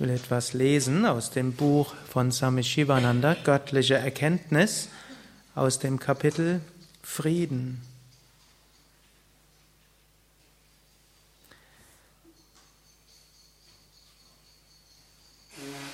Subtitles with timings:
[0.00, 4.88] Ich will etwas lesen aus dem Buch von Swami Shivananda, Göttliche Erkenntnis,
[5.54, 6.62] aus dem Kapitel
[7.02, 7.82] Frieden.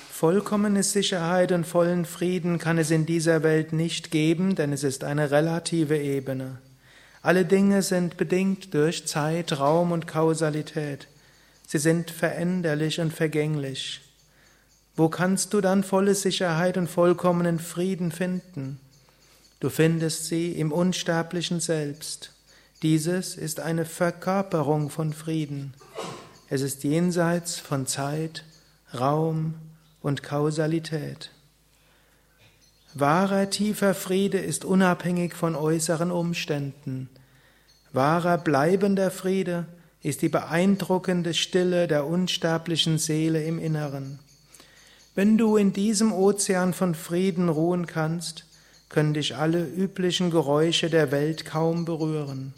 [0.09, 5.03] Vollkommene Sicherheit und vollen Frieden kann es in dieser Welt nicht geben, denn es ist
[5.03, 6.59] eine relative Ebene.
[7.21, 11.09] Alle Dinge sind bedingt durch Zeit, Raum und Kausalität.
[11.69, 13.99] Sie sind veränderlich und vergänglich.
[14.95, 18.79] Wo kannst du dann volle Sicherheit und vollkommenen Frieden finden?
[19.59, 22.31] Du findest sie im unsterblichen Selbst.
[22.83, 25.73] Dieses ist eine Verkörperung von Frieden.
[26.49, 28.45] Es ist jenseits von Zeit,
[28.97, 29.55] Raum
[30.01, 31.31] und Kausalität.
[32.93, 37.09] Wahrer tiefer Friede ist unabhängig von äußeren Umständen.
[37.91, 39.65] Wahrer bleibender Friede
[40.03, 44.19] ist die beeindruckende Stille der unsterblichen Seele im Inneren.
[45.15, 48.45] Wenn du in diesem Ozean von Frieden ruhen kannst,
[48.89, 52.53] können dich alle üblichen Geräusche der Welt kaum berühren.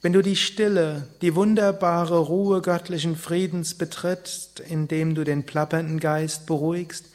[0.00, 6.46] Wenn du die Stille, die wunderbare Ruhe göttlichen Friedens betrittst, indem du den plappernden Geist
[6.46, 7.06] beruhigst,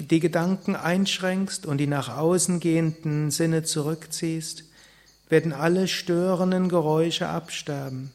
[0.00, 4.64] die Gedanken einschränkst und die nach außen gehenden Sinne zurückziehst,
[5.28, 8.10] werden alle störenden Geräusche absterben.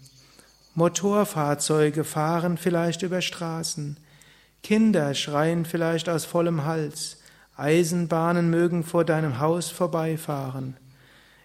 [0.77, 3.97] Motorfahrzeuge fahren vielleicht über Straßen,
[4.61, 7.17] Kinder schreien vielleicht aus vollem Hals,
[7.55, 10.77] Eisenbahnen mögen vor deinem Haus vorbeifahren,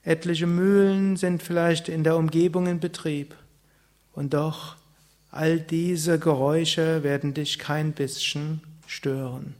[0.02, 3.34] etliche Mühlen sind vielleicht in der Umgebung in Betrieb,
[4.12, 4.76] und doch
[5.30, 9.54] all diese Geräusche werden dich kein bisschen stören.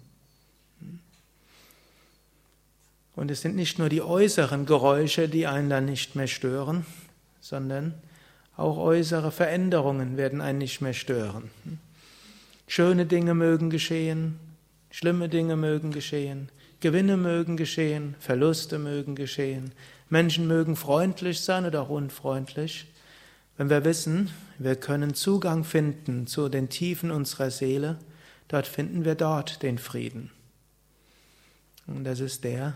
[3.17, 6.85] Und es sind nicht nur die äußeren Geräusche, die einen dann nicht mehr stören,
[7.41, 7.95] sondern
[8.63, 11.51] auch äußere Veränderungen werden einen nicht mehr stören.
[12.67, 14.39] Schöne Dinge mögen geschehen,
[14.91, 16.49] schlimme Dinge mögen geschehen,
[16.81, 19.73] Gewinne mögen geschehen, Verluste mögen geschehen,
[20.09, 22.87] Menschen mögen freundlich sein oder auch unfreundlich.
[23.57, 27.99] Wenn wir wissen, wir können Zugang finden zu den Tiefen unserer Seele,
[28.49, 30.31] dort finden wir dort den Frieden.
[31.87, 32.75] Und das ist der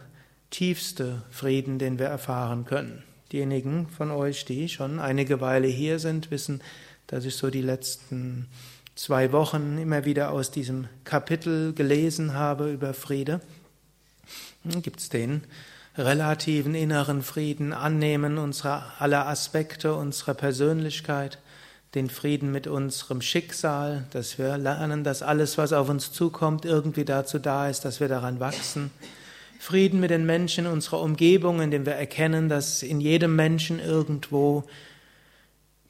[0.51, 3.03] tiefste Frieden, den wir erfahren können.
[3.33, 6.63] Diejenigen von euch, die schon einige Weile hier sind, wissen,
[7.07, 8.47] dass ich so die letzten
[8.95, 13.41] zwei Wochen immer wieder aus diesem Kapitel gelesen habe über Friede.
[14.65, 15.43] Gibt es den
[15.99, 21.39] relativen inneren Frieden, Annehmen unserer aller Aspekte unserer Persönlichkeit,
[21.95, 27.05] den Frieden mit unserem Schicksal, dass wir lernen, dass alles, was auf uns zukommt, irgendwie
[27.05, 28.91] dazu da ist, dass wir daran wachsen.
[29.59, 34.65] Frieden mit den Menschen in unserer Umgebung, indem wir erkennen, dass in jedem Menschen irgendwo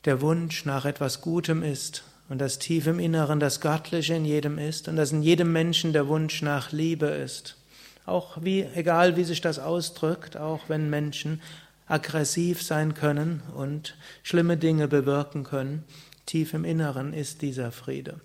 [0.04, 4.58] der Wunsch nach etwas Gutem ist und dass tief im Inneren das Göttliche in jedem
[4.58, 7.56] ist und dass in jedem Menschen der Wunsch nach Liebe ist.
[8.04, 11.40] Auch wie, egal wie sich das ausdrückt, auch wenn Menschen
[11.86, 15.84] aggressiv sein können und schlimme Dinge bewirken können,
[16.24, 18.20] tief im Inneren ist dieser Friede.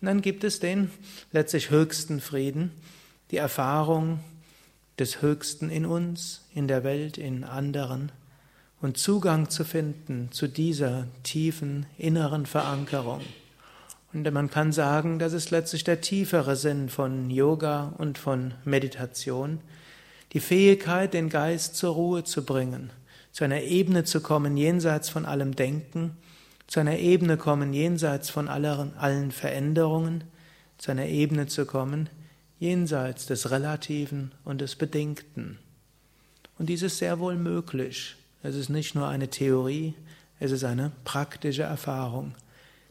[0.00, 0.90] Und dann gibt es den
[1.32, 2.72] letztlich höchsten Frieden,
[3.30, 4.20] die Erfahrung
[4.98, 8.12] des Höchsten in uns, in der Welt, in anderen
[8.80, 13.22] und Zugang zu finden zu dieser tiefen inneren Verankerung.
[14.12, 19.60] Und man kann sagen, das ist letztlich der tiefere Sinn von Yoga und von Meditation,
[20.32, 22.90] die Fähigkeit, den Geist zur Ruhe zu bringen,
[23.30, 26.16] zu einer Ebene zu kommen jenseits von allem Denken,
[26.66, 30.24] zu einer Ebene kommen jenseits von allen, allen Veränderungen,
[30.76, 32.08] zu einer Ebene zu kommen,
[32.62, 35.58] jenseits des Relativen und des Bedingten.
[36.60, 38.14] Und dies ist sehr wohl möglich.
[38.44, 39.94] Es ist nicht nur eine Theorie,
[40.38, 42.36] es ist eine praktische Erfahrung.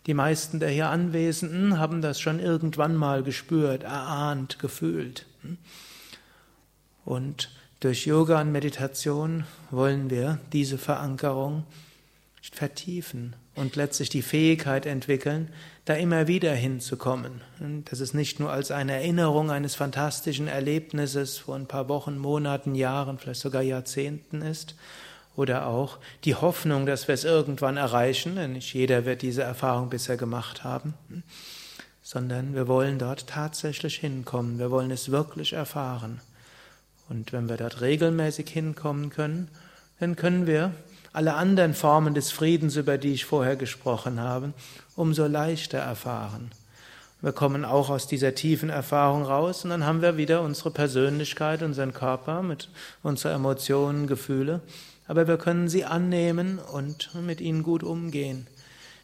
[0.08, 5.26] Die meisten der hier Anwesenden haben das schon irgendwann mal gespürt, erahnt, gefühlt.
[7.06, 7.50] Und
[7.80, 11.64] durch Yoga und Meditation wollen wir diese Verankerung
[12.41, 15.50] vertiefen und letztlich die Fähigkeit entwickeln,
[15.85, 17.41] da immer wieder hinzukommen.
[17.85, 22.75] Dass es nicht nur als eine Erinnerung eines fantastischen Erlebnisses vor ein paar Wochen, Monaten,
[22.75, 24.75] Jahren, vielleicht sogar Jahrzehnten ist,
[25.36, 29.89] oder auch die Hoffnung, dass wir es irgendwann erreichen, denn nicht jeder wird diese Erfahrung
[29.89, 30.94] bisher gemacht haben,
[32.01, 36.19] sondern wir wollen dort tatsächlich hinkommen, wir wollen es wirklich erfahren.
[37.07, 39.50] Und wenn wir dort regelmäßig hinkommen können,
[40.00, 40.74] dann können wir
[41.13, 44.54] alle anderen Formen des Friedens, über die ich vorher gesprochen habe,
[44.96, 46.52] umso leichter erfahren.
[47.22, 51.62] Wir kommen auch aus dieser tiefen Erfahrung raus und dann haben wir wieder unsere Persönlichkeit,
[51.62, 52.69] unseren Körper mit
[53.04, 54.62] unseren Emotionen, Gefühle,
[55.08, 58.48] aber wir können sie annehmen und mit ihnen gut umgehen.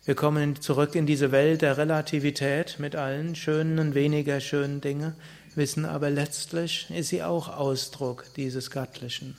[0.05, 5.13] Wir kommen zurück in diese Welt der Relativität mit allen schönen und weniger schönen Dingen,
[5.53, 9.35] wissen aber letztlich ist sie auch Ausdruck dieses Göttlichen.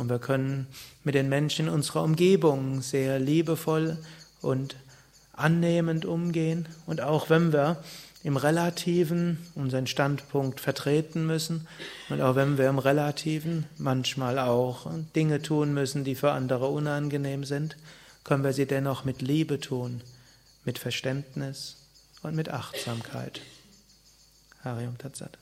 [0.00, 0.66] Und wir können
[1.04, 3.98] mit den Menschen unserer Umgebung sehr liebevoll
[4.40, 4.76] und
[5.34, 6.66] annehmend umgehen.
[6.86, 7.76] Und auch wenn wir
[8.24, 11.68] im Relativen unseren Standpunkt vertreten müssen
[12.08, 17.44] und auch wenn wir im Relativen manchmal auch Dinge tun müssen, die für andere unangenehm
[17.44, 17.76] sind,
[18.24, 20.00] können wir sie dennoch mit Liebe tun,
[20.64, 21.76] mit Verständnis
[22.22, 23.42] und mit Achtsamkeit.
[24.64, 25.36] Harium Tatsat.